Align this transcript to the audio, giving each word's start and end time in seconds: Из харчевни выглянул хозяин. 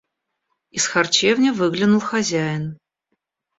Из 0.71 0.87
харчевни 0.87 1.51
выглянул 1.51 1.99
хозяин. 1.99 2.79